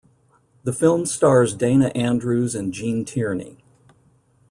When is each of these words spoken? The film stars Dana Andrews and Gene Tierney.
The 0.63 0.73
film 0.73 1.05
stars 1.05 1.53
Dana 1.53 1.89
Andrews 1.89 2.55
and 2.55 2.73
Gene 2.73 3.05
Tierney. 3.05 3.63